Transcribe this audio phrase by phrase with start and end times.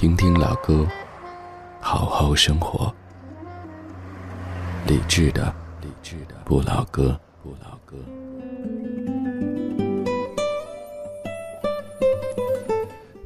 [0.00, 0.88] 听听老歌，
[1.78, 2.90] 好好生活。
[4.86, 7.98] 理智的，理智的不老歌，不老歌。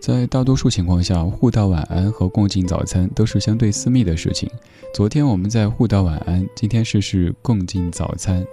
[0.01, 4.51] 在大多数情况下，互道晚安和共进早餐都是相对私密的事情。
[4.93, 8.45] 昨天我们在互道晚安，今天试试共进早餐。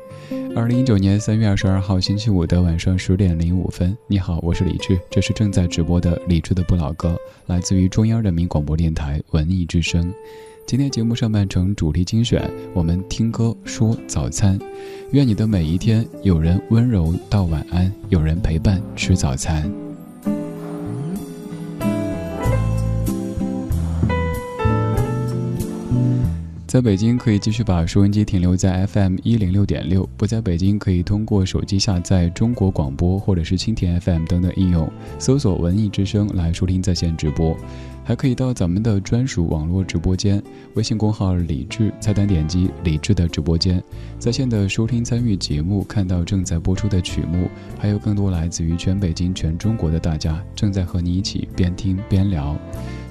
[0.53, 7.15] 二零一九年三月二十二号星期五的晚上十点零五分，你好，我是李志，这是正在直播的李志的不老歌，
[7.47, 10.13] 来自于中央人民广播电台文艺之声。
[10.67, 14.59] 今天节目上半程主题精选，我们听歌说早餐。
[15.11, 19.71] 愿你的每一天有人温柔道晚安，有人陪伴吃早餐。
[26.71, 37.57] 在北京可以继续把收音机停留在 FM 一零六点六，不在北京可以通过手机下载中国广播或者是蜻蜓 FM 等等应用，搜索“文艺之声”来收听在线直播。
[38.05, 40.41] 还可以到咱们的专属网络直播间，
[40.75, 43.83] 微信公号“李智”，菜单点击“李智”的直播间，
[44.17, 52.57] 在线的收听参与节目，看到正在播出的曲目，还有更多来自于全北京、全中国的大家正在和你一起边听边聊。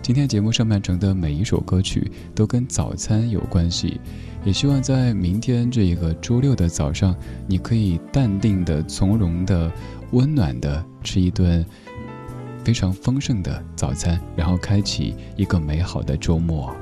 [0.03, 4.01] 今天节目上半程的每一首歌曲都跟早餐有关系，
[4.45, 7.15] 也希望在明天这一个周六的早上，
[7.47, 9.71] 你可以淡定的、从容的、
[10.13, 11.65] 温暖的吃一顿
[12.65, 16.75] 非常丰盛的早餐，然后开启一个美好的周末。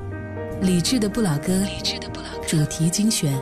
[0.61, 3.33] 理智的不老歌，理智的不老歌，主题精选。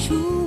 [0.00, 0.39] 出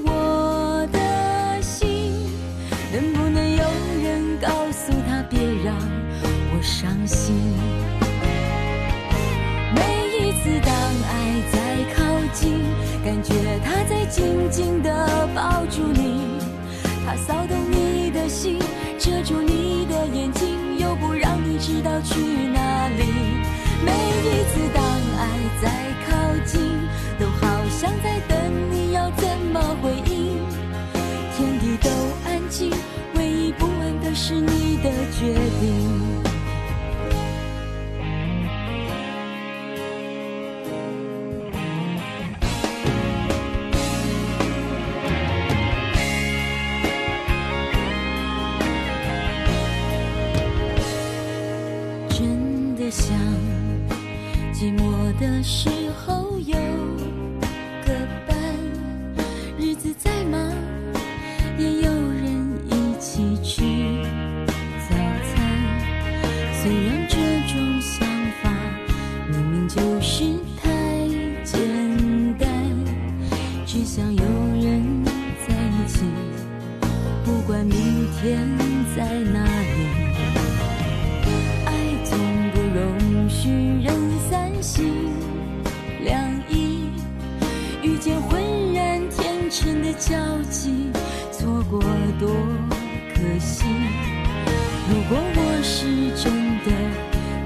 [95.83, 96.31] 是真
[96.63, 96.71] 的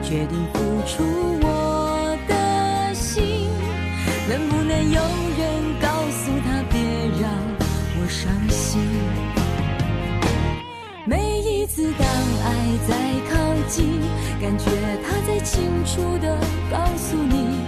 [0.04, 1.04] 决定付出
[1.42, 3.50] 我的心
[4.30, 5.01] 能不能有
[5.39, 6.80] 人告诉他别
[7.19, 7.31] 让
[8.00, 8.80] 我伤心。
[11.04, 12.07] 每一次当
[12.45, 12.95] 爱在
[13.31, 14.00] 靠近
[14.39, 14.69] 感觉
[15.04, 16.38] 他在清楚的
[16.69, 17.60] 告诉你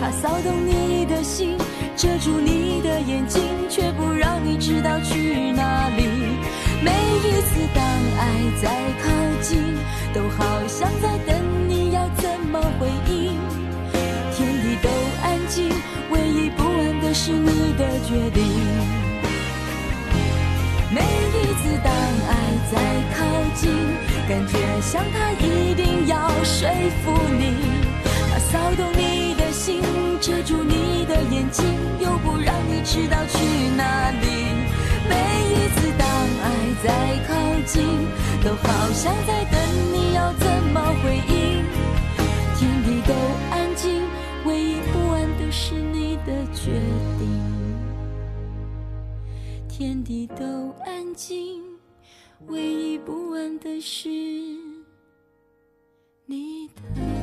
[0.00, 1.58] 他骚动你的心
[1.94, 6.60] 遮住你的眼睛却不让你知道去哪里。
[6.82, 7.84] 每一次当
[8.18, 8.22] 爱
[8.62, 8.68] 在
[9.02, 9.10] 靠
[9.42, 9.50] 近，
[10.14, 11.36] 都好像在等
[11.68, 13.38] 你要怎么回应。
[14.34, 14.88] 天地都
[15.22, 15.70] 安静，
[16.10, 18.42] 唯一不安的是你的决定。
[20.92, 22.32] 每一次当爱
[22.72, 22.74] 在
[23.14, 23.18] 靠
[23.54, 23.70] 近，
[24.28, 26.68] 感觉像他一定要说
[27.04, 27.54] 服你，
[28.32, 29.82] 他骚动你的心，
[30.20, 31.64] 遮住你的眼睛，
[32.00, 33.38] 又不让你知道去
[33.76, 34.26] 哪里。
[35.08, 35.14] 每
[35.50, 36.09] 一次当
[36.42, 36.46] 爱
[36.82, 36.88] 在
[37.28, 37.34] 靠
[37.66, 37.82] 近，
[38.42, 39.54] 都好像在等
[39.92, 41.64] 你要怎么回应。
[42.56, 43.12] 天地都
[43.50, 44.02] 安静，
[44.44, 46.72] 唯一不安的是你的决
[47.18, 47.22] 定。
[49.68, 50.44] 天地都
[50.84, 51.62] 安静，
[52.48, 54.08] 唯一不安的是
[56.26, 57.19] 你的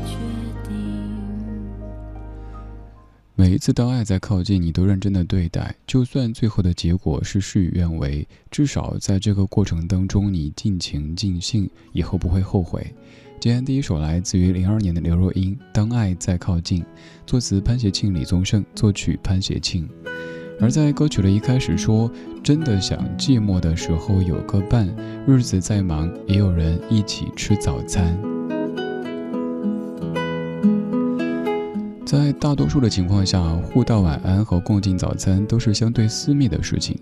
[3.39, 12.91] 每一次当爱在靠近，你都认真的对待，就算最后的结果是事与愿违，至少在这个过程当中，你尽情尽兴，以后不会后悔。
[13.39, 16.81] 今天第一首来自于零二年的刘若英，《当爱在靠近》，
[17.27, 19.87] 作词潘协庆、李宗盛，作曲潘协庆。
[20.59, 22.11] 而在歌曲的一开始说
[22.43, 24.91] ：“真的想寂寞的时候有个伴，
[25.27, 28.19] 日子再忙也有人一起吃早餐。”
[32.17, 36.97] 在大多数的情况下，互道晚安和共进早餐都是相对私密的事情。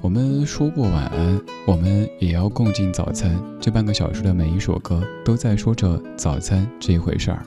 [0.00, 3.38] 我们说过晚安，我们也要共进早餐。
[3.60, 7.44] 这半个小时的每一首歌都在说着早餐这一回事儿。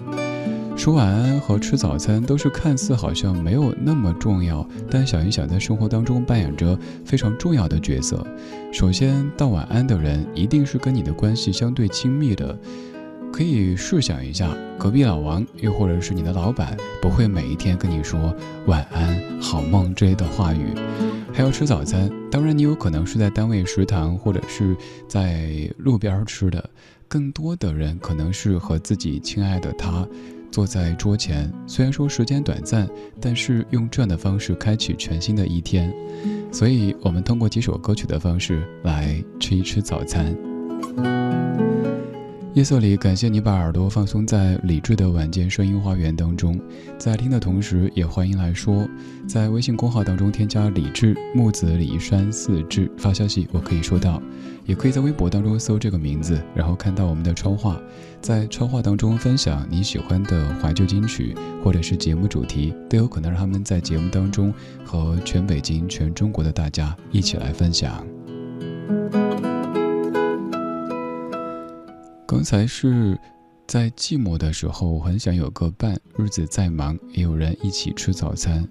[0.78, 8.24] 说晚安和吃早餐都是看似好像没有那么重要，但想一想，在生活当中扮演着非常重要的角色。
[8.72, 12.56] 首先，道晚安的人一定是跟你的关系相对亲密的。
[13.32, 18.36] 可以试想一下，隔壁老王，又或者是你的老板，不会每一天跟你说
[18.66, 20.74] 晚安、好梦之类的话语。
[21.34, 24.76] 还要吃早餐，当然你有可能是在单位食堂，或者是
[25.08, 26.70] 在路边吃的。
[27.08, 30.08] 更多的人可能是和自己亲爱的他。
[30.52, 32.90] 坐在桌前，虽然说时间短暂，
[33.22, 35.94] 但是用这样的方式开启全新的一天。
[36.52, 40.36] 所以，我们通过几首歌曲的方式来吃一吃早餐。
[42.56, 46.60] 夜色里，感谢你把耳朵放松在理智的晚间声音花园当中，
[46.98, 48.90] 在听的同时，也欢迎来说，
[49.28, 54.20] 在微信公号当中添加“李智木子李山四志”发消息，我可以收到；
[54.66, 57.80] 也可以在微博当中搜这个名字，然后看到我们的超话，
[58.20, 64.52] 在超话当中分享你喜欢的怀旧金曲或者是节目主题，都有可能让他们在节目当中
[64.84, 68.04] 和全北京、全中国的大家一起来分享。
[72.30, 73.20] 刚才是
[73.66, 78.64] 在寂寞的时候，很想有个伴，日子再忙也有人一起吃早餐。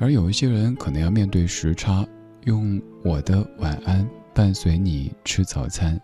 [0.00, 2.02] 而有一些人可能要面对时差，
[2.44, 6.00] 用我的晚安伴随你吃早餐。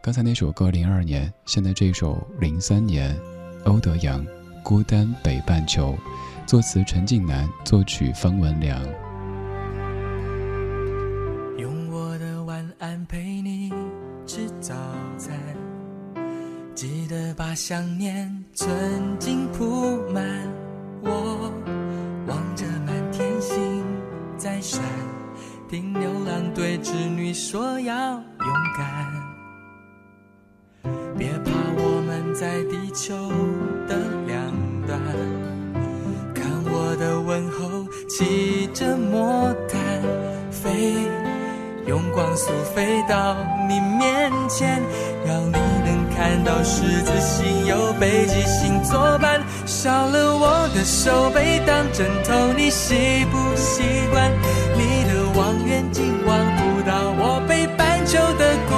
[0.00, 3.18] 刚才那首歌零二年，现在这首零三年，
[3.64, 4.24] 欧德阳
[4.62, 5.98] 《孤单北半球》，
[6.46, 8.80] 作词陈近南，作曲方文良。
[17.52, 18.66] 把想念曾
[19.18, 20.24] 经铺满，
[21.02, 21.52] 我
[22.26, 23.84] 望着满天星
[24.38, 24.80] 在闪，
[25.68, 28.22] 听牛郎对织女说要勇
[28.74, 29.06] 敢。
[31.18, 33.14] 别怕，我们在地球
[33.86, 34.50] 的两
[34.86, 34.98] 端，
[36.34, 39.78] 看我的问候骑着魔毯
[40.50, 40.94] 飞，
[41.86, 43.36] 用光速飞到
[43.68, 44.80] 你面前，
[45.26, 45.71] 让你。
[46.16, 54.30] 看到十字星有北极星作伴，少了我的手背当枕头，你习不习惯？
[54.76, 58.71] 你的望远镜望不到我北半球的光，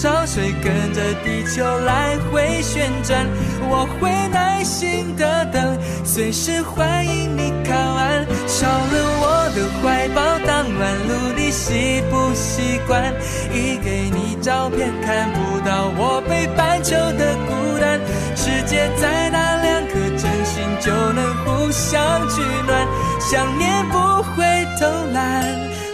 [0.00, 3.26] 潮水跟着地球来回旋转，
[3.68, 8.24] 我会耐心的等，随时欢迎你靠岸。
[8.48, 13.12] 少了我的怀抱当暖炉，你习不习惯？
[13.52, 18.00] 一给你照片看不到我北半球的孤单。
[18.34, 22.88] 世界再大，两颗真心就能互相取暖。
[23.20, 23.98] 想念不
[24.32, 25.44] 会偷懒，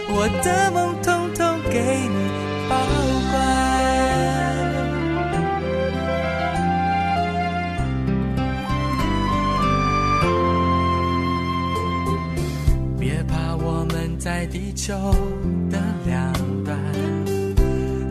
[0.07, 2.46] 我的梦统统给你
[14.37, 14.93] 在地球
[15.71, 16.31] 的两
[16.63, 16.77] 端，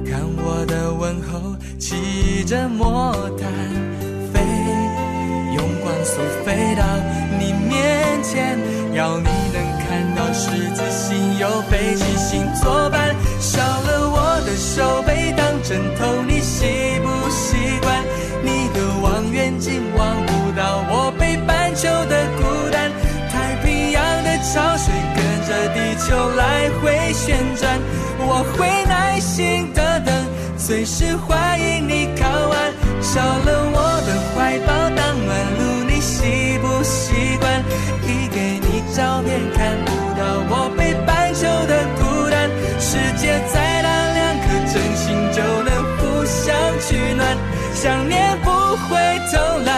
[0.04, 3.48] 看我的问候骑着魔毯
[4.32, 4.40] 飞，
[5.54, 6.82] 用光速飞到
[7.38, 8.58] 你面前，
[8.92, 13.14] 要你能看到十字星有北极星作伴。
[13.38, 16.66] 少了我的手背当枕头，你习
[17.04, 18.02] 不习惯？
[18.42, 22.90] 你的望远镜望不到我北半球的孤单，
[23.30, 24.92] 太平洋的潮水
[25.98, 27.78] 球来回旋转，
[28.18, 30.14] 我会耐心的等，
[30.56, 32.72] 随时欢迎你靠岸。
[33.02, 37.62] 少了我的怀抱当暖炉，你习不习惯？
[38.02, 42.00] 一给你照片看不到我北半球的孤
[42.30, 46.44] 单，世界再大，两颗真心就能互相
[46.80, 47.22] 取暖，
[47.74, 48.50] 想念不
[48.86, 48.96] 会
[49.30, 49.34] 偷
[49.64, 49.70] 懒，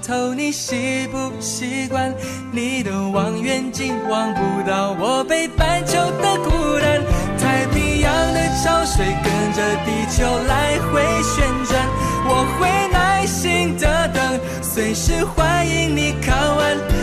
[0.00, 2.14] 头，你习不习惯？
[2.52, 7.02] 你的望远镜望不到我北半球的孤单，
[7.38, 11.86] 太平洋的潮水跟着地球来回旋转，
[12.28, 16.95] 我会耐心的等，随时欢迎你靠岸。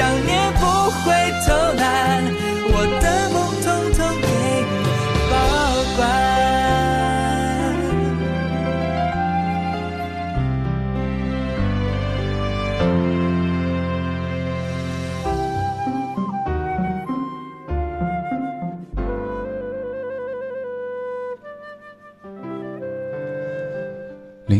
[0.00, 0.29] 想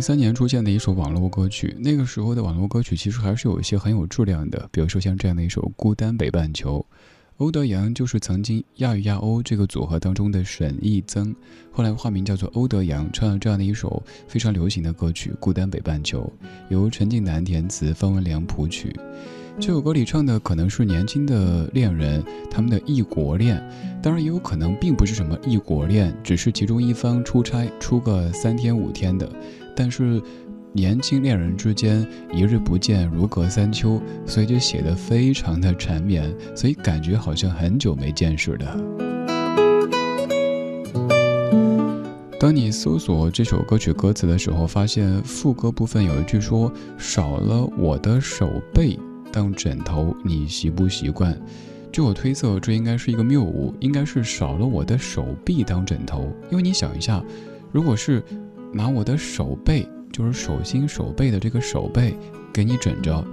[0.01, 6.79] 零三年出现的一首网络歌曲，那个时候的网络歌曲其实还是有一些很有质量的，比如说像这样的一首《孤单北半球》，
[7.37, 11.37] 欧德阳就是曾经亚与亚欧这个组合当中的沈义增，
[11.71, 16.33] 后来化名叫做欧德阳，唱了这样的一首非常流行的歌曲《孤单北半球》，
[16.71, 18.99] 由陈近南填词，方文良谱曲。
[19.59, 23.63] 这首歌里唱的可能是年轻的恋人他们的异国恋，
[24.01, 29.31] 当然也有可能并不是什么异国恋，只是其中一方出差出个三天五天的。
[29.83, 30.21] 但是，
[30.75, 38.67] 年轻恋人之间一日不见如隔三秋，所以就写得非常的缠绵，所以感觉好像很久没见似的。
[42.39, 48.99] 当你搜索这首歌曲歌词的时候，发现副歌部分有一句说：“少了我的手背
[49.33, 51.35] 当枕头，你习不习惯？”
[51.91, 57.25] 据我推测，这应该是一个谬误，应该是少了我的手臂当枕头，因为你想一下，
[57.73, 58.23] 如果是。
[58.73, 62.15] 拿我的手背，就是手心手背的这个手背，
[62.53, 63.25] 给你枕着，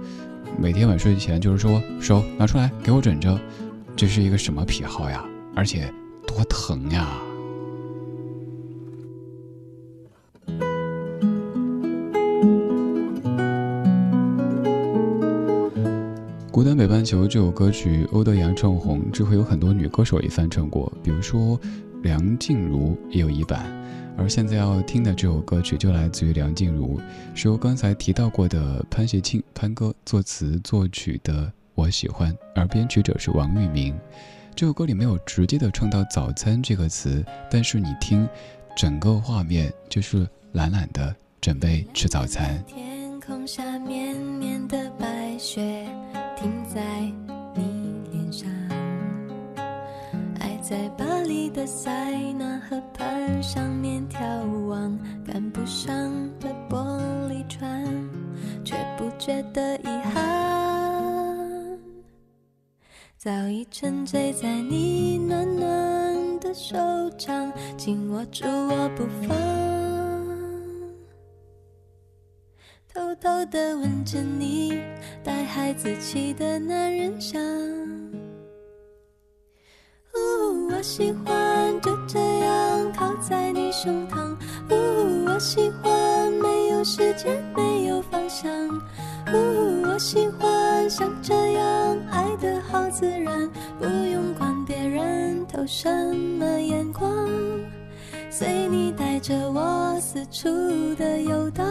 [0.58, 3.38] 每天晚睡前就是说手拿出来给我枕着，
[3.94, 5.24] 这是一个什么癖好呀？
[5.54, 5.92] 而且
[6.26, 7.08] 多疼呀！
[16.50, 21.56] 《孤单北半球》这首歌曲，欧德阳唱红，之后有很多女歌手也翻唱过，比如说
[22.02, 23.64] 梁静茹也有一版。
[24.18, 27.00] 而现在要听的这首歌曲就来自于梁静茹，
[27.36, 31.46] 是由刚才提到过的潘协庆潘哥作词作曲的
[31.76, 33.96] 《我喜欢》，而编曲者是王玉明。
[34.56, 38.28] 这首歌里没有直接的唱到“早餐”这个词，但是你听，
[38.76, 42.60] 整个画面就是懒懒的准备吃早餐。
[42.66, 45.87] 天空下绵绵的白雪
[51.28, 55.92] 里的塞纳河畔上面眺望，赶不上
[56.40, 57.84] 的玻璃船，
[58.64, 61.78] 却不觉得遗憾。
[63.18, 66.78] 早已沉醉在你暖暖的手
[67.18, 69.36] 掌，紧握住我不放，
[72.88, 74.80] 偷偷地吻着你
[75.22, 77.38] 带孩子气的男人香。
[80.88, 84.34] 喜欢就这样靠在你胸膛。
[84.70, 88.50] 呜，我喜欢没有时间，没有方向。
[89.30, 93.46] 呜，我喜欢像这样爱的好自然，
[93.78, 97.06] 不用管别人投什么眼光，
[98.30, 100.48] 随你带着我四处
[100.94, 101.66] 的游荡。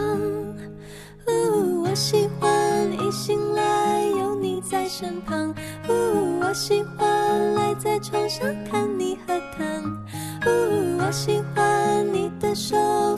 [1.26, 2.48] 呜，我喜欢
[2.92, 5.52] 一醒来有你在身旁。
[5.88, 8.87] 呜，我喜欢赖在床上看。
[11.08, 12.76] 我喜欢你的手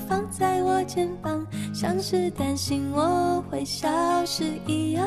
[0.09, 1.45] 放在我肩膀，
[1.75, 3.89] 像是担心我会消
[4.25, 5.05] 失一样，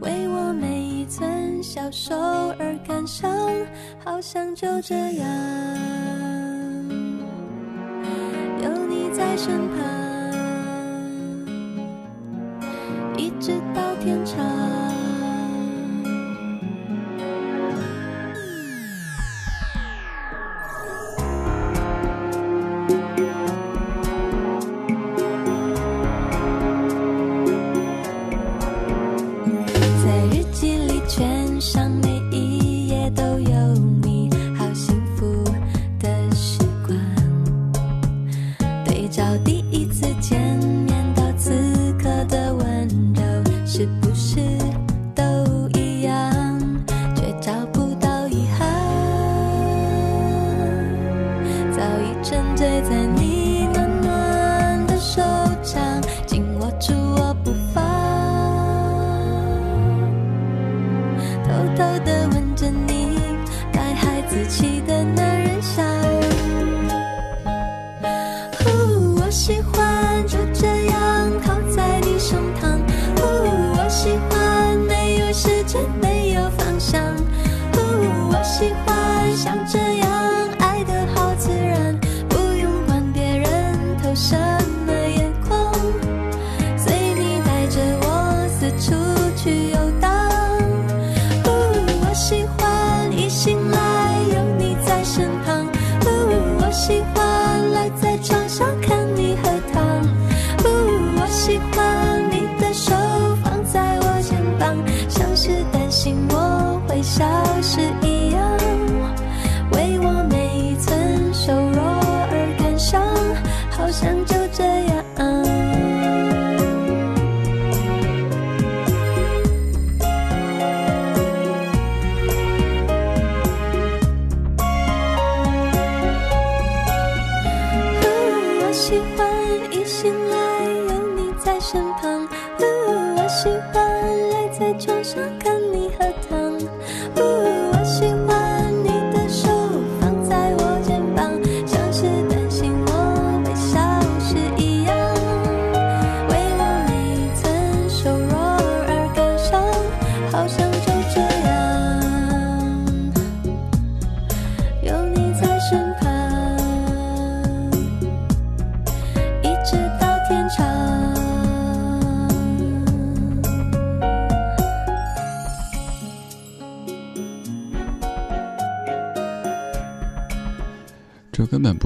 [0.00, 2.14] 为我每一寸消瘦
[2.58, 3.30] 而感伤，
[4.04, 5.26] 好像就这样
[8.62, 10.05] 有你在身旁，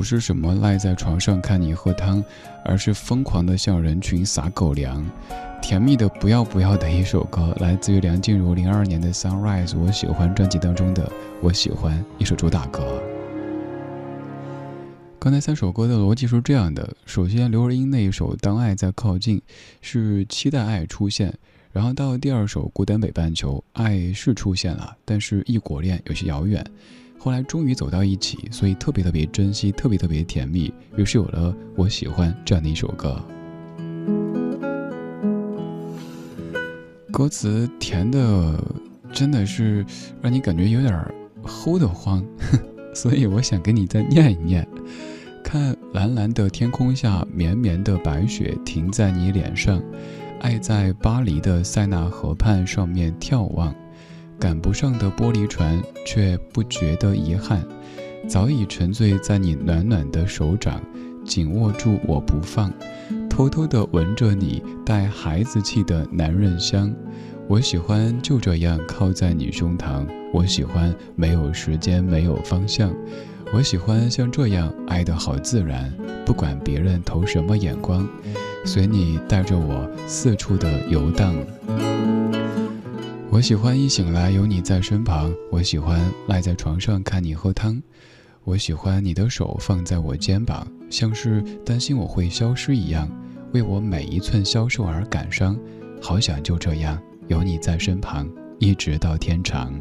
[0.01, 2.25] 不是什么赖在床上看你喝汤，
[2.65, 5.05] 而是疯狂的向人群撒狗粮，
[5.61, 12.99] 甜蜜的不要不要的一首歌，来自于梁静茹零二年的《Sunrise》，我喜欢专辑当中的我喜欢一首主打歌。
[15.19, 19.37] 刚才三首歌的逻辑是这样的：首先，刘若英那一首《当爱在靠近》
[19.83, 21.35] 是期待爱出现，
[21.73, 26.65] 然后到第二首《孤单北半球》，爱是出现了，但是异国恋有些遥远。
[27.23, 33.23] 后来终于走到一起，所以特别特别珍惜，特别特别甜蜜，于是有了我喜欢这样的一首歌。
[37.13, 38.59] 歌词甜的
[39.13, 39.85] 真的是
[40.23, 42.25] 让你感觉有点齁得慌，
[42.97, 44.67] 所以我想给你再念一念：
[45.45, 49.79] 看蓝蓝的天空下，绵绵的白雪停在你脸上，
[50.41, 53.75] 爱在巴黎的塞纳河畔上面眺望。
[54.41, 57.63] 赶不上的玻璃船，却不觉得遗憾，
[58.27, 60.81] 早已沉醉在你暖暖的手掌，
[61.27, 62.73] 紧握住我不放，
[63.29, 66.91] 偷偷地闻着你带孩子气的男人香。
[67.47, 72.95] 我喜欢就这样靠在你胸膛，我喜欢没有时间没有方向，
[73.53, 75.93] 我喜欢像这样爱得好自然，
[76.25, 78.09] 不管别人投什么眼光，
[78.65, 81.35] 随你带着我四处的游荡。
[83.33, 87.81] 我喜欢一醒来有你在身旁，我喜欢赖在床上看你喝汤，
[88.43, 93.09] 我喜欢你的手放在我肩膀，像是担心我会消失一样，
[93.53, 95.57] 为我每一寸消瘦而感伤，
[96.03, 99.73] 好想就这样有你在身旁，一直到天长。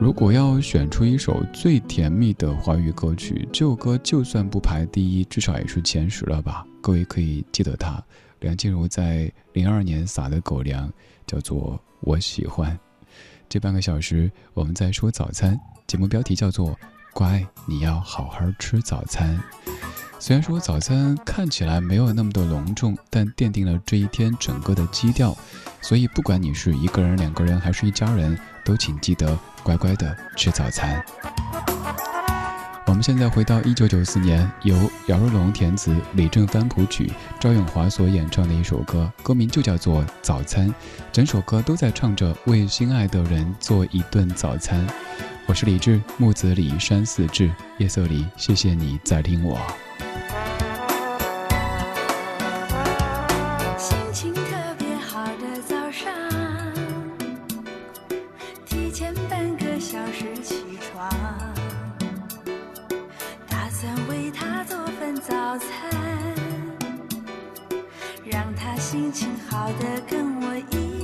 [0.00, 6.66] 如果要选出一首最甜蜜的华语歌曲，这首歌就算不排第一，至少也是前十了吧？
[6.80, 8.02] 各位可以记得它。
[8.44, 10.92] 梁静茹在零二年撒的狗粮，
[11.26, 12.70] 叫做《我喜欢》。
[13.48, 16.78] 这半个小时我们在说早餐，节目标题叫做
[17.14, 19.42] “乖，你要好好吃早餐”。
[20.20, 25.34] 虽然说早餐看起来没有那么的隆重，但奠定了这一天整个的基调。
[25.80, 31.02] 所以，不管你是一个人、两个人，还是一家人，都请记得乖乖的吃早餐。
[32.86, 40.68] 我们现在回到一九九四年，由姚若龙填词、李正帆谱曲、赵咏华所演唱的一首歌，歌名就叫做《早餐》。
[41.10, 44.86] 整首歌都在唱着为心爱的人做一顿早餐。
[45.46, 49.58] 我是李志，木子李山寺志，夜色里，谢谢你在听我。
[69.04, 71.03] 心情好的跟我一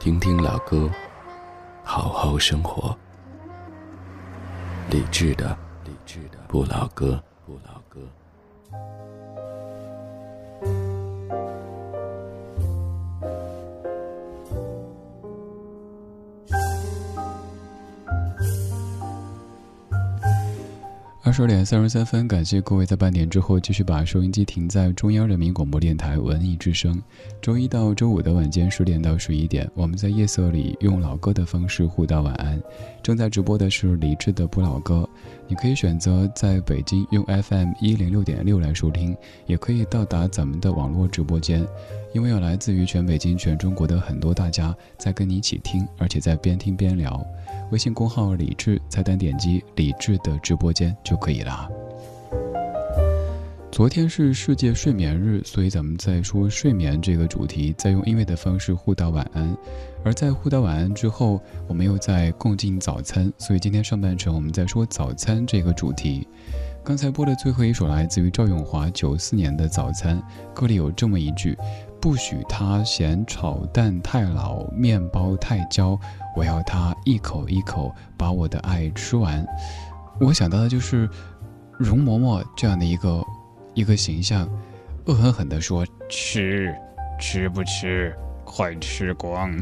[0.00, 0.88] 听听老歌，
[1.84, 2.96] 好好生活。
[4.88, 8.00] 理智的，理智的不老歌，不老歌。
[21.30, 27.00] 二十点三十三分，感谢各位在半点之后继续把收音机停在中央人民广播电台文艺之声。
[27.40, 32.60] 周一到周五的晚间十点到十一点，我们在夜色里用老歌的方式互道晚安。
[33.00, 35.08] 正在直播的是李志的不老歌，
[35.50, 41.66] 你可以选择在北京用 FM 一零六点六来收听，也可以到达咱们的网络直播间，
[42.14, 47.20] 因为有来自于全北京、全中国的很多大家在跟你一起听，而且在边听边聊。
[47.72, 51.68] 微信公号李智，菜单点击李智的直播间就可以了。
[53.72, 59.56] 昨天是世界睡眠日，所以咱们在说睡眠这个主题，在用音乐的方式互道晚安。
[60.04, 66.26] 而在互道晚安之后，我们又在共进早餐，所以今天上半程我们在说早餐这个主题。
[66.82, 70.20] 刚才播的最后一首来自于赵咏华九四年的《早餐》，
[70.52, 71.56] 歌里有这么一句
[72.02, 75.96] ：“不许他嫌炒蛋太老，面包太焦，
[76.36, 79.46] 我要他一口一口把我的爱吃完。”
[80.20, 81.08] 我想到的就是
[81.78, 83.24] 容嬷嬷这样的一个。
[83.74, 84.48] 一个形象，
[85.06, 86.74] 恶狠狠地说：“吃，
[87.20, 88.14] 吃不吃？
[88.44, 89.52] 快吃光！”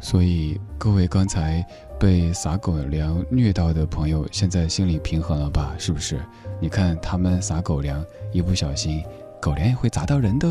[0.00, 1.64] 所以，各位刚才
[1.98, 5.74] 被撒狗粮虐到的朋友，现在心里平衡了吧？
[5.78, 6.20] 是不是？
[6.60, 9.02] 你看他们撒狗粮，一不小心，
[9.40, 10.46] 狗粮也会砸到人的。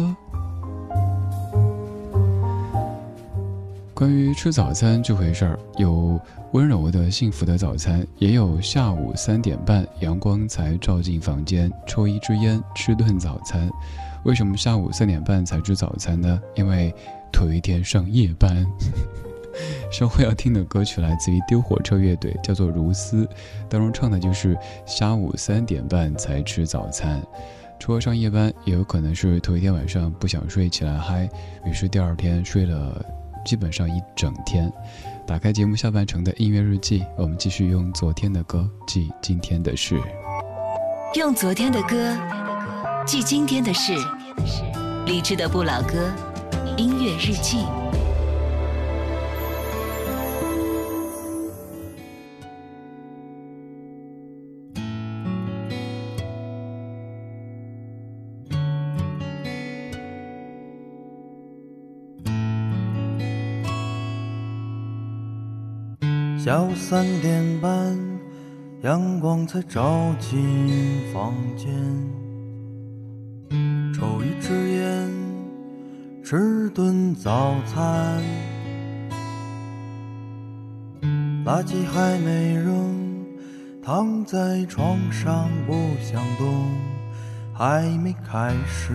[4.04, 6.20] 关于吃早餐这回事儿，有
[6.52, 13.72] 温柔的幸福的早餐，也有下午三点半阳光才照进房间，抽一支烟，吃顿早餐。
[14.26, 16.38] 为什么下午三点半才吃早餐呢？
[16.54, 16.94] 因为
[17.32, 18.68] 头一天上夜班。
[19.90, 23.24] 稍后要听的歌曲来自于丢火车乐队，叫做《如斯》，
[23.70, 27.26] 当中唱的就是下午三点半才吃早餐。
[27.80, 31.30] 除了上夜班，也有可能是头一天晚上不想睡，起来嗨，
[31.66, 33.23] 于是第二天睡了。
[33.46, 34.72] 基本上一整天，
[35.28, 40.00] 打开节目下半程的音乐日记，我们继续用昨天的歌记今天的事，
[41.16, 42.18] 用昨天的歌
[43.06, 43.94] 记今天的事，
[45.06, 46.12] 理智的不老歌，
[46.78, 47.66] 音乐日记。
[66.54, 67.98] 下午三点半，
[68.84, 70.40] 阳光才照进
[71.12, 71.68] 房间。
[73.92, 75.12] 抽一支烟，
[76.24, 78.22] 吃顿早餐。
[81.44, 83.26] 垃圾还没扔，
[83.84, 86.70] 躺在床上不想动。
[87.52, 88.94] 还没开始，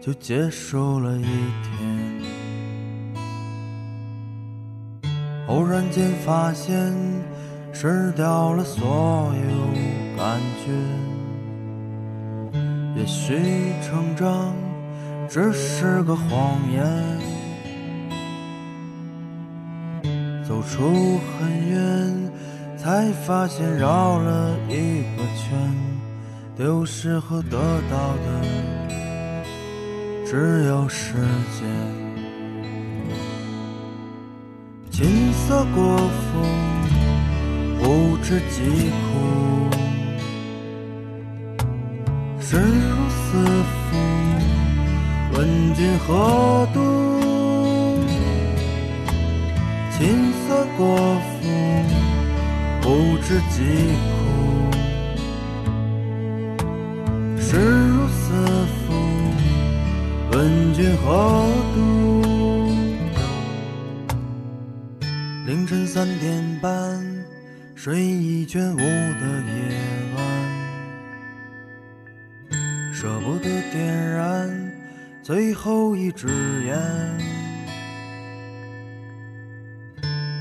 [0.00, 2.43] 就结束了一天。
[5.54, 6.92] 偶然间发现，
[7.72, 9.68] 失掉了所有
[10.18, 10.72] 感觉。
[12.96, 13.38] 也许
[13.80, 14.52] 成长
[15.28, 16.84] 只是个谎言。
[20.42, 22.32] 走出很远，
[22.76, 25.56] 才发现绕了一个圈。
[26.56, 27.56] 丢失和得
[27.88, 28.42] 到的，
[30.26, 31.14] 只有时
[31.60, 32.04] 间。
[35.44, 36.40] 琴瑟国风，
[37.78, 38.56] 不知疾
[39.04, 39.12] 苦；
[42.40, 43.36] 身如死
[43.74, 43.96] 符，
[45.34, 45.36] 问
[45.74, 46.80] 君何度？
[49.92, 51.44] 琴瑟国风，
[52.80, 53.60] 不知疾
[54.08, 54.16] 苦；
[57.38, 58.32] 身如死
[58.86, 58.94] 符，
[60.32, 61.93] 问君何度？
[65.54, 67.00] 凌晨三点半，
[67.76, 69.78] 睡意全无的夜
[70.16, 70.20] 晚，
[72.92, 74.50] 舍不得点燃
[75.22, 76.26] 最后一支
[76.66, 76.76] 烟。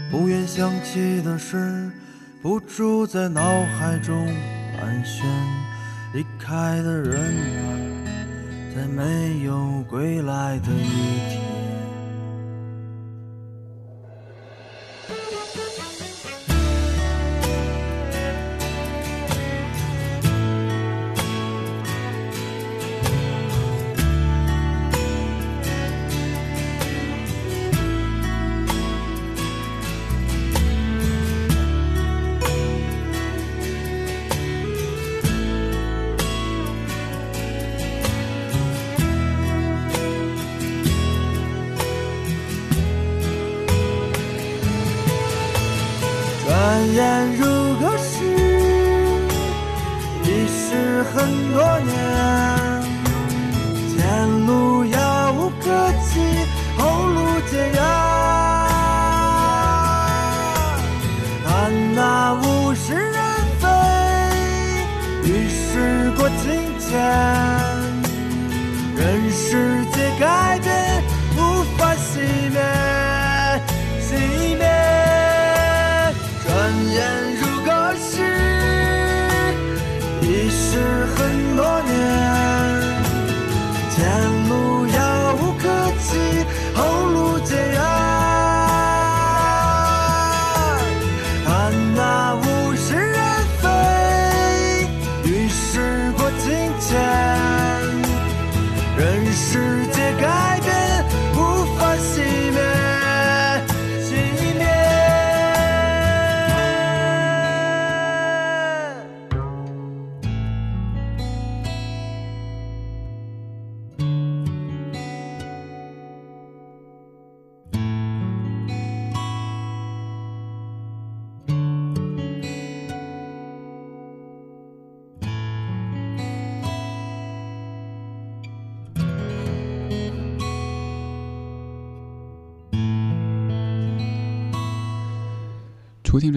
[0.09, 1.91] 不愿想起的事，
[2.41, 3.43] 不住在脑
[3.77, 4.25] 海中
[4.75, 5.23] 盘旋。
[6.15, 7.69] 离开的人啊，
[8.75, 11.42] 在没有归来的一天。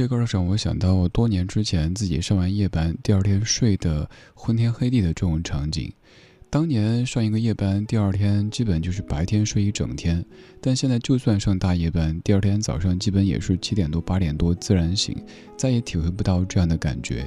[0.07, 5.92] 这歌的时候，我想到多年之前自己上完夜班，第二天睡得昏天黑地的这种场景。
[6.49, 10.25] 当年上一个夜班，第二天基本就是白天睡一整天，
[10.61, 15.12] 但现在就算上大夜班，第二天早上基本也是七点多八点多自然醒，
[15.57, 17.27] 再也体会不到这样的感觉。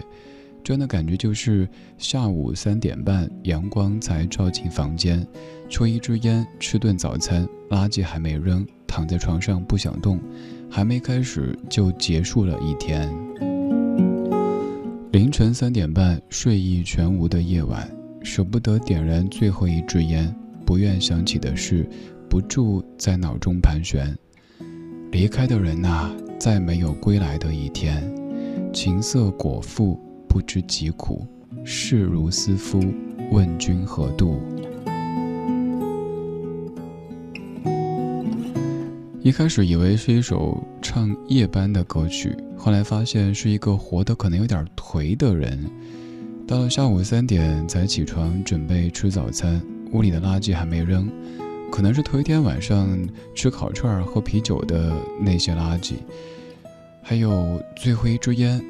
[0.63, 5.27] 这样的感觉就是下午三点半，阳光才照进房间，
[5.69, 10.17] 抽一支烟，吃顿早餐，垃圾还没扔，躺在床上不想动。
[10.69, 13.09] 还没开始就结束了一天。
[15.11, 17.89] 凌晨三点半，睡意全无的夜晚，
[18.23, 20.33] 舍不得点燃最后一支烟，
[20.65, 21.89] 不愿想起的事，
[22.29, 24.15] 不住在脑中盘旋。
[25.11, 28.07] 离开的人呐、再没有归来的一天。
[28.71, 31.25] 琴瑟果腹，不知疾苦；
[31.65, 32.79] 视如斯夫，
[33.31, 34.39] 问君何度？
[39.21, 45.59] 一开始以为是一首唱夜班的歌曲，后来发现是一个活得可能有点颓的人。
[46.47, 51.09] 到了下午三点才起床准备吃早餐，屋里的垃圾还没扔，
[51.69, 52.97] 可能是头一天晚上
[53.35, 55.95] 吃烤串、喝啤酒的那些垃圾，
[57.03, 58.63] 还有最后一支烟，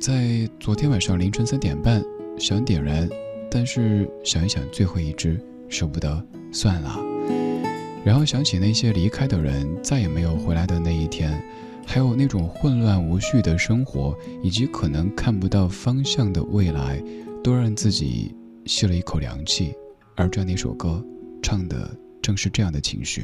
[0.00, 2.02] 在昨天晚上凌晨三点半
[2.40, 3.08] 想点燃，
[3.48, 7.11] 但是想一想最后一支舍不得，算了。
[8.04, 11.42] 然后想起那些离开的人，再也没有回来的那一天，
[11.86, 17.02] 还有那种混乱无序的生活，以及可能看不到方向的未来，
[17.44, 18.34] 都让自己
[18.66, 19.72] 吸了一口凉气。
[20.16, 21.04] 而这样的一首歌，
[21.42, 23.22] 唱的正是这样的情绪。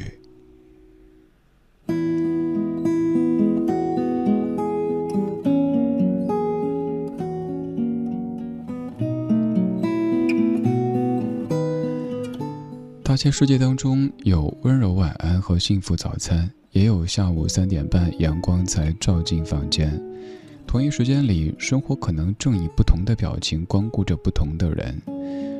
[13.18, 20.00] 大千世界当中有温柔晚安和幸福早餐，也有下午三点半阳光才照进房间。
[20.68, 25.02] 同一时间里，生活可能正以不同的表情光顾着不同的人。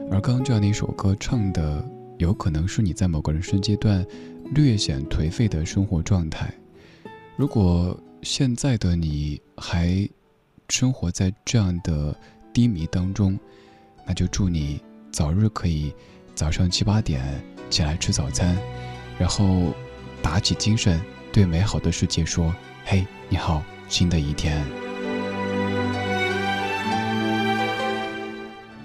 [0.08, 1.84] 而刚刚这样的一首歌唱的，
[2.18, 4.06] 有可能是你在某个人生阶段
[4.54, 6.54] 略显颓废的生活状态。
[7.36, 10.08] 如果现在的你还
[10.68, 12.16] 生活在这样的
[12.52, 13.36] 低迷当中，
[14.06, 15.92] 那就祝你早日可以。
[16.38, 17.20] 早上七八点
[17.68, 18.56] 起来吃早餐，
[19.18, 19.74] 然后
[20.22, 21.00] 打起精神，
[21.32, 22.54] 对美好的世界说
[22.86, 24.64] ：“嘿，你好，新的一天。”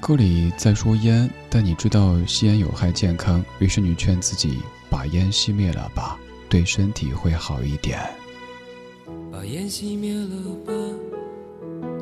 [0.02, 4.58] 歌里在说烟，但你知道吸烟有害健康，于是你劝自己
[4.90, 6.18] 把烟熄灭了吧，
[6.50, 8.00] 对身体会好一点。
[9.32, 10.74] 把烟熄灭了吧，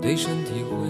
[0.02, 0.88] 对身体会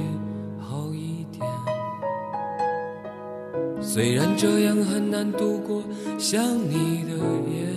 [3.82, 5.84] 虽然这样很难度过
[6.17, 7.17] 想你的
[7.50, 7.67] 夜，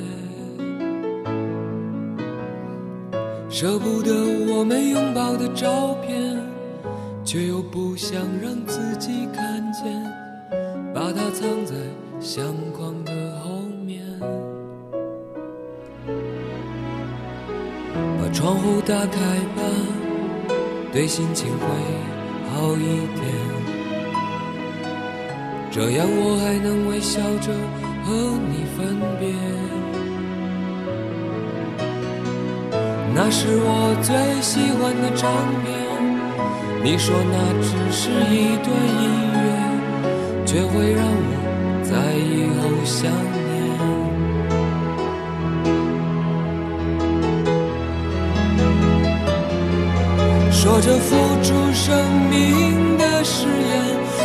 [3.49, 4.13] 舍不得
[4.47, 6.39] 我们拥抱的照片，
[7.25, 9.83] 却又不想让自己看见，
[10.95, 11.75] 把它藏在
[12.21, 14.05] 相框的后面。
[18.21, 19.19] 把窗户打开
[19.57, 19.63] 吧，
[20.93, 21.67] 对心情会
[22.53, 23.64] 好一点。
[25.75, 27.51] 这样我还能微笑着
[28.05, 28.13] 和
[28.49, 29.27] 你分别。
[33.13, 35.29] 那是我最喜欢的唱
[35.65, 35.75] 片，
[36.85, 38.71] 你说那只是一段
[39.03, 39.05] 音
[39.35, 39.43] 乐，
[40.47, 41.35] 却会让我
[41.83, 41.91] 在
[42.23, 43.53] 以后想念。
[50.53, 51.11] 说着付
[51.43, 51.91] 出生
[52.31, 53.84] 命的誓言。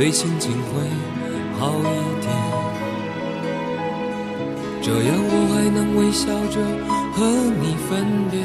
[0.00, 0.80] 对心情会
[1.58, 1.82] 好一
[2.22, 2.32] 点。
[4.80, 6.56] 这样我还能微笑着
[7.12, 7.18] 和
[7.60, 7.90] 你分
[8.30, 8.40] 别。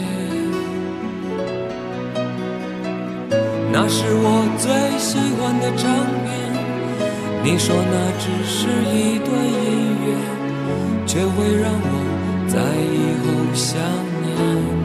[3.71, 4.27] 那是我
[4.57, 4.67] 最
[4.99, 5.87] 喜欢的唱
[6.25, 6.27] 片。
[7.41, 10.07] 你说那只是一段音乐，
[11.07, 11.89] 却会让我
[12.49, 12.59] 在
[12.91, 13.79] 以后想
[14.21, 14.84] 念。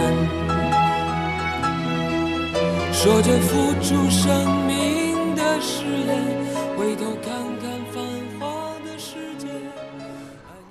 [3.03, 6.45] 说着付出生命的誓言，
[6.77, 8.05] 回头看看繁
[8.39, 9.47] 华的世界。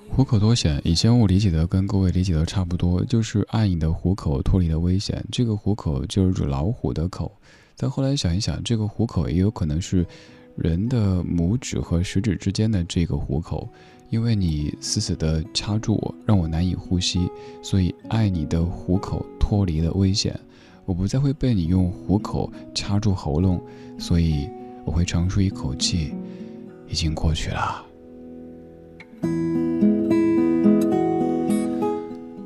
[0.09, 5.21] 虎口多险，以前我理解的跟各位理解的差不多，就是爱你的虎口脱离了危险。
[5.29, 7.29] 这个虎口就是老虎的口，
[7.75, 10.05] 但后来想一想，这个虎口也有可能是
[10.55, 13.67] 人的拇指和食指之间的这个虎口，
[14.09, 17.29] 因为你死死的掐住我，让我难以呼吸，
[17.61, 20.39] 所以爱你的虎口脱离了危险。
[20.85, 23.61] 我不再会被你用虎口掐住喉咙，
[23.97, 24.49] 所以
[24.83, 26.13] 我会长舒一口气，
[26.87, 27.85] 已经过去了。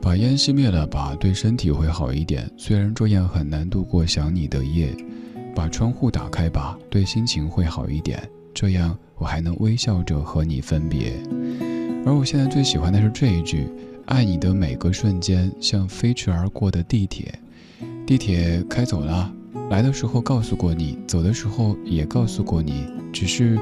[0.01, 2.49] 把烟熄灭了吧，对身体会好一点。
[2.57, 4.95] 虽然这样很难度过想你的夜，
[5.55, 8.21] 把窗户打开吧，对心情会好一点。
[8.53, 11.13] 这样我还能微笑着和你分别。
[12.05, 13.67] 而我现在最喜欢的是这一句：
[14.05, 17.33] 爱你的每个瞬间，像飞驰而过的地铁。
[18.05, 19.33] 地铁开走了，
[19.71, 23.57] 来的时候告诉过你，走的时候也告诉过你，只是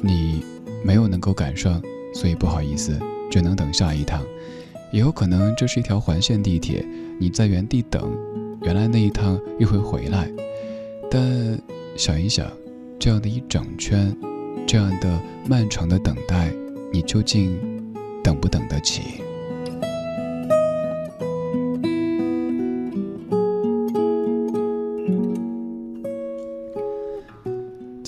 [0.00, 0.44] 你
[0.84, 1.82] 没有能够赶上，
[2.14, 2.96] 所以不好意思，
[3.28, 4.22] 只能等下一趟。
[4.92, 6.86] 也有可能这是一条环线地铁，
[7.18, 8.16] 你在原地等，
[8.62, 10.30] 原来那一趟又会回来。
[11.10, 11.60] 但
[11.96, 12.46] 想一想，
[13.00, 14.16] 这样的一整圈，
[14.64, 16.52] 这样的漫长的等待，
[16.92, 17.58] 你究竟
[18.22, 19.02] 等不等得起？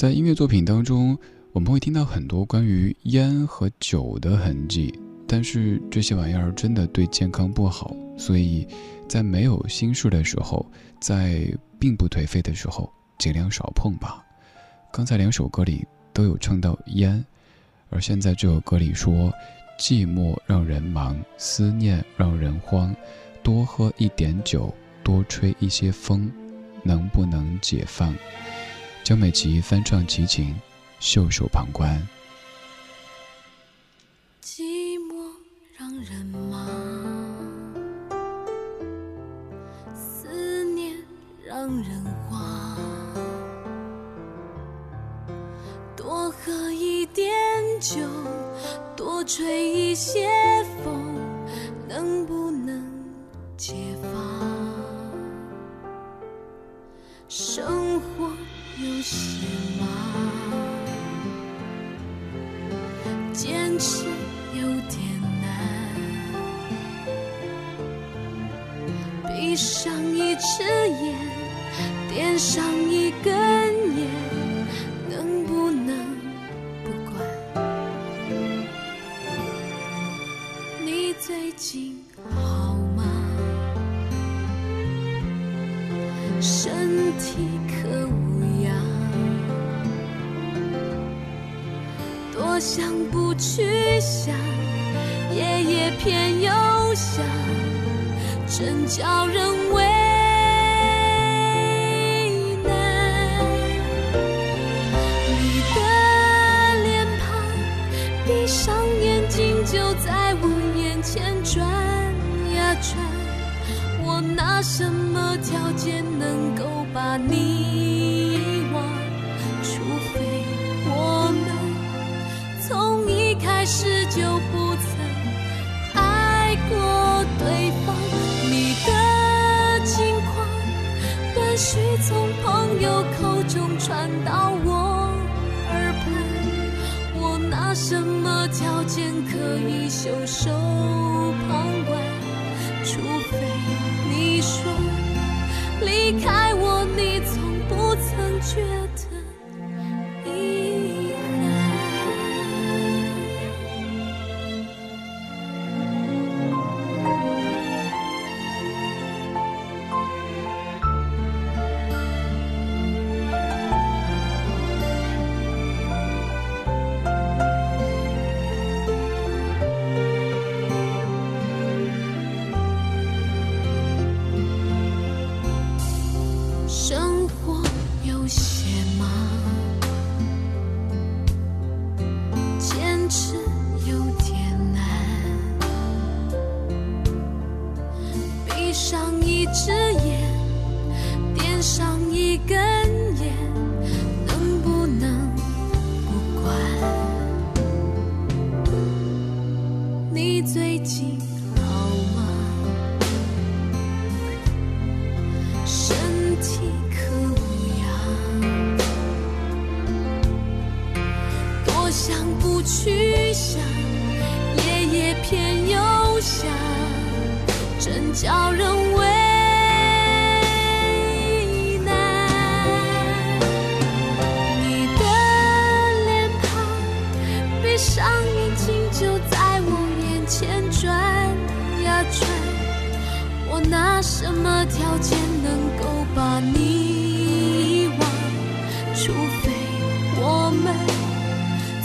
[0.01, 1.14] 在音乐作品当中，
[1.53, 4.98] 我们会听到很多关于烟和酒的痕迹，
[5.28, 8.66] 但是这些玩意儿真的对健康不好，所以
[9.07, 10.64] 在没有心事的时候，
[11.03, 11.46] 在
[11.78, 14.24] 并不颓废的时候，尽量少碰吧。
[14.90, 17.22] 刚才两首歌里都有唱到烟，
[17.90, 19.30] 而现在这首歌里说，
[19.78, 22.96] 寂寞让人忙，思念让人慌，
[23.42, 24.74] 多喝一点酒，
[25.05, 26.32] 多吹一些风，
[26.82, 28.14] 能不能解放？
[29.03, 30.55] 江美琪翻唱齐秦，
[31.01, 32.01] 袖手旁观。
[34.40, 34.62] 寂
[34.98, 35.32] 寞
[35.76, 36.68] 让人忙，
[39.92, 40.96] 思念
[41.44, 42.76] 让人慌。
[45.96, 47.34] 多喝一点
[47.80, 47.96] 酒，
[48.96, 50.28] 多吹一些
[50.84, 51.16] 风，
[51.88, 52.80] 能不能
[53.57, 54.49] 解放？
[69.61, 70.63] 上一只
[71.03, 71.15] 眼，
[72.09, 72.65] 点上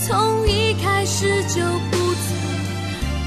[0.07, 2.37] 从一开始就不曾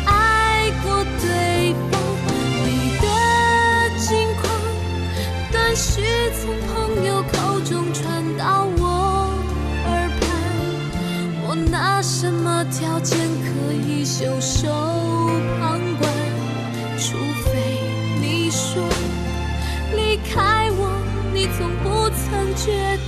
[0.07, 2.01] 爱过对方。
[2.64, 2.68] 你
[3.01, 3.05] 的
[3.99, 4.47] 近况
[5.51, 6.03] 断续
[6.41, 8.83] 从朋友口中传到我
[9.87, 10.22] 耳畔，
[11.49, 14.68] 我拿什么条件可以袖手
[15.59, 16.09] 旁观？
[16.97, 17.51] 除非
[18.20, 18.81] 你说
[19.97, 20.81] 离开我，
[21.35, 22.70] 你从不曾觉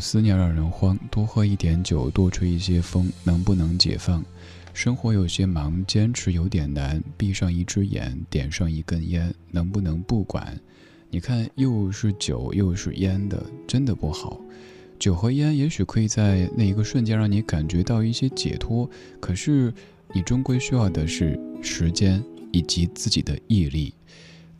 [0.00, 0.98] 思念让人慌。
[1.10, 4.24] 多喝一点酒，多吹一些风，能不能解放？
[4.74, 7.02] 生活有些忙，坚持有点难。
[7.16, 10.58] 闭上一只眼，点上一根烟，能不能不管？
[11.10, 14.40] 你看，又是酒又是烟的，真的不好。
[14.98, 18.88] 酒和烟也许可以在那一个瞬间让你感觉到一些解脱，
[19.20, 19.74] 可是
[20.14, 23.92] 你终归需要的是时间以及自己的毅力。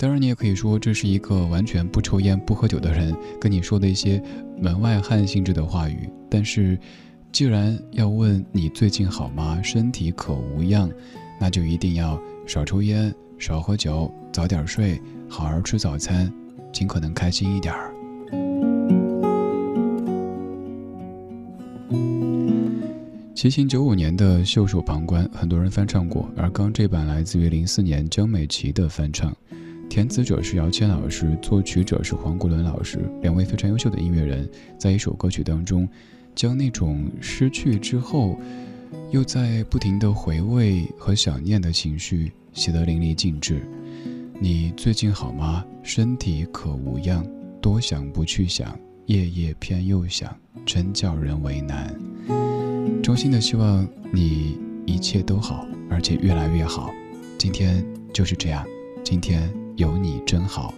[0.02, 4.20] 当然，你也可以说这是一个完全不抽烟、不喝酒的人跟你说的一些
[4.58, 6.10] 门外汉性质的话语。
[6.28, 6.76] 但是，
[7.30, 10.90] 既然要问你最近好吗，身体可无恙，
[11.40, 16.32] 那就一定要少抽烟，少喝酒，早点睡，好好吃早餐，
[16.72, 17.94] 尽可能开心一点儿。
[23.36, 29.32] 齐秦九五年的《袖手旁观》，很多人翻唱过，而刚这版来自于零四年江美琪的翻唱，
[29.92, 35.86] 填词者是姚谦老师，作曲者是黄国伦老师，两位非常优秀的音乐人，在一首歌曲当中，
[36.34, 38.40] 将那种失去之后，
[39.10, 43.60] 又在不停的回味和想念的情绪写得淋漓尽致。
[44.40, 45.62] 你最近好吗？
[45.82, 47.22] 身体可无恙？
[47.60, 48.74] 多想不去想，
[49.04, 50.34] 夜夜偏又想，
[50.64, 51.94] 真叫人为难。
[53.02, 56.90] 衷心的希望你一切都好，而且越来越好。
[57.36, 58.66] 今天就是这样，
[59.04, 59.52] 今天
[59.82, 60.72] 有你真好。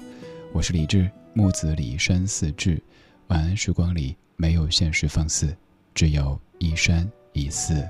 [0.51, 2.83] 我是李志，木子李山寺志。
[3.27, 5.55] 晚安时光里没有现实放肆，
[5.95, 7.87] 只有一山一寺。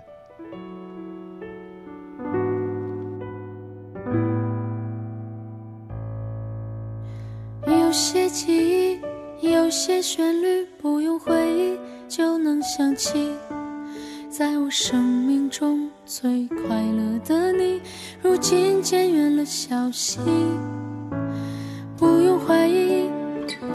[7.65, 8.97] 有些记
[9.39, 13.31] 忆，有些旋律，不用回忆就能想起。
[14.29, 17.81] 在我生命中最快乐的你，
[18.21, 20.19] 如今渐远了消息。
[21.97, 23.09] 不用怀疑，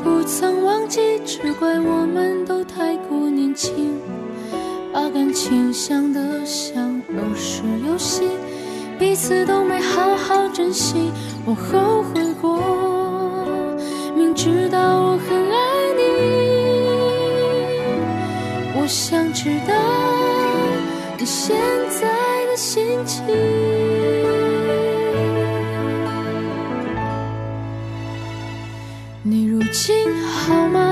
[0.03, 3.99] 不曾忘记，只怪我们都太过年轻，
[4.91, 8.27] 把感情想得像儿时游戏，
[8.99, 11.11] 彼此都没好好珍惜。
[11.45, 12.61] 我后悔过，
[14.15, 15.57] 明知道我很爱
[15.97, 16.01] 你，
[18.75, 19.73] 我想知道。
[21.17, 21.57] 你现
[21.89, 22.07] 在
[22.47, 23.25] 的心情，
[29.79, 30.88] 心好吗？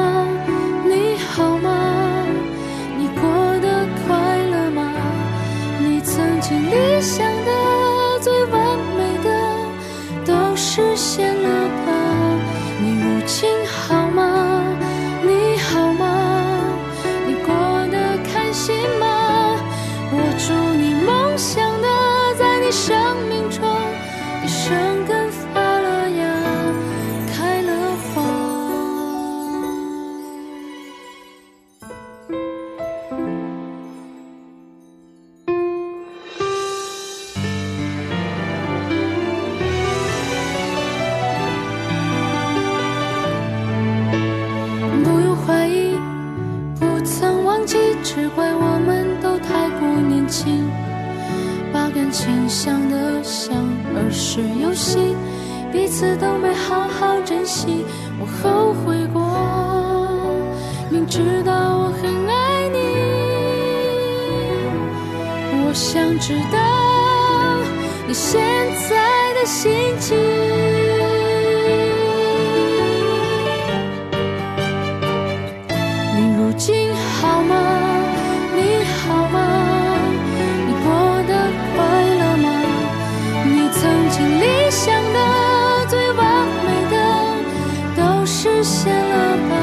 [88.67, 89.53] 现了吧？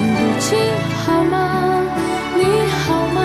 [0.00, 0.56] 你如今
[1.04, 1.36] 好吗？
[2.34, 3.18] 你好吗？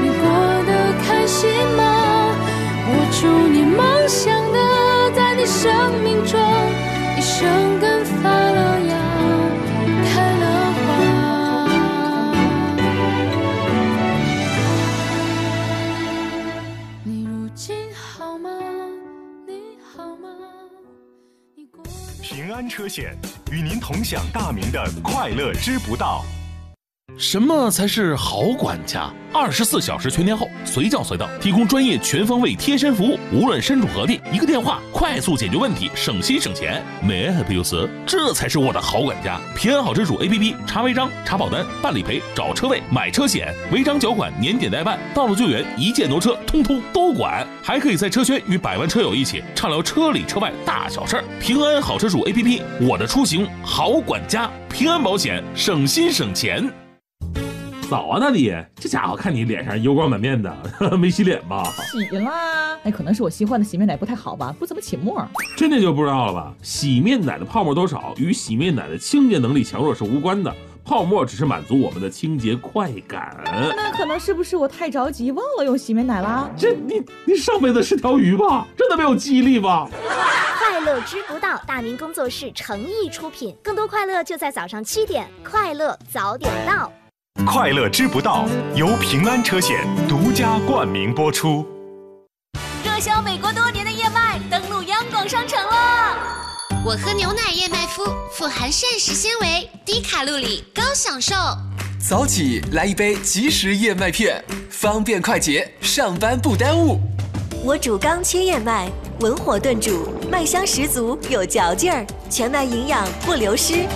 [0.00, 0.22] 你过
[0.64, 0.70] 得
[1.02, 1.82] 开心吗？
[2.86, 4.58] 我祝你梦想的
[5.16, 5.64] 在你生
[6.04, 6.40] 命中
[7.18, 8.94] 一生根发了芽，
[10.04, 10.44] 开了
[10.78, 10.86] 花。
[17.02, 18.50] 你如今好吗？
[19.48, 20.28] 你好吗？
[21.56, 21.90] 你过得
[22.22, 23.18] 平安车险
[23.86, 26.24] 同享大明的快乐知不道。
[27.16, 29.08] 什么才是好管家？
[29.32, 36.82] 二十四小时全天候，随叫随到，提供专业全方位贴身服务，无论身处何地，一个电话快速解决问题，省心省钱。
[37.04, 37.88] May I help you, sir？
[38.04, 39.40] 这才是我的好管家。
[39.56, 47.46] 平安好车主 APP 查违章、查保单、办理赔、找车位、买车险，违章缴款、年检代办、道路救援、一键挪车，通通都管。
[47.62, 51.24] 还可以在车圈与百万车友一起畅聊车里车外大小事儿。
[51.40, 54.50] 平安好车主 APP，我的出行好管家。
[54.68, 56.68] 平安保险，省心省钱。
[57.88, 60.52] 早啊，大弟，这家伙看你脸上油光满面的，
[60.98, 61.64] 没洗脸吧？
[61.90, 65.26] 洗啦，哎，可能是我新换的洗面奶不太好吧，不怎么起沫。
[65.56, 66.52] 这你就不知道了吧？
[66.62, 70.52] 洗面奶的泡沫多少与洗面奶的清洁能力强弱是无关的，
[70.84, 73.36] 泡沫只是满足我们的清洁快感。
[73.76, 76.50] 那可能是不是我太着急忘了用洗面奶啦？
[76.56, 78.66] 这你你上辈子是条鱼吧？
[78.76, 79.88] 真的没有记忆力吧？
[80.58, 86.90] 快乐知不道，大明工作室诚意出品，更多快乐就在早上七点，快乐早点到。
[87.42, 91.66] 快乐知不道由平安车险独家冠名播出。
[92.84, 96.16] 热销美国多年的燕麦登陆央广商城了。
[96.86, 101.34] 我喝牛奶燕麦麸，富含膳食纤维，低卡路里，高享受。
[101.98, 107.00] 早起来一杯即食燕麦片，方便快捷，上班不耽误。
[107.64, 108.88] 我煮刚切燕麦，
[109.20, 113.86] 文火炖煮，麦香十足，有嚼劲儿，全麦营养不流失。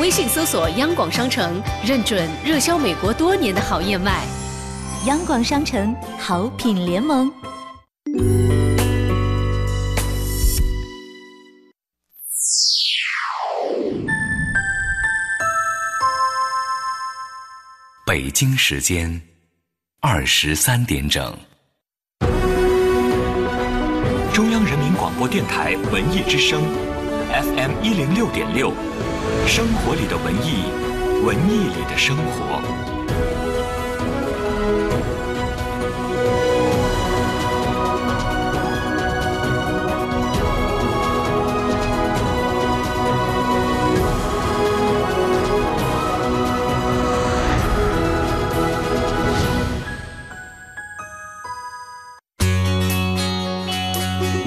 [0.00, 4.24] 微信搜索“央广商城”，认准热销美国多年的好燕麦。
[5.06, 7.30] 央广商城好品联盟。
[18.06, 19.20] 北京时间
[20.00, 21.36] 二十三点整。
[24.32, 26.60] 中央人民广播电台文艺之声
[27.32, 28.72] ，FM 一零六点六，
[29.46, 30.64] 生活里的文艺，
[31.24, 32.60] 文艺里的生活。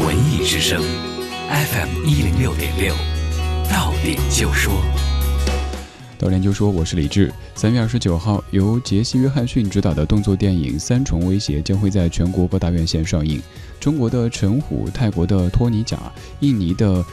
[0.06, 0.82] 文艺之声
[1.50, 2.94] ，FM 一零六点六，
[3.78, 4.74] 到点就说。
[6.18, 7.32] 到点就说，我是李志。
[7.54, 13.40] 三月二十九号，由杰西·约翰逊执导的动作电影《三重威胁》将会在全国各大院线上映。
[13.80, 17.06] 中国的陈虎、泰国的托尼贾、印尼的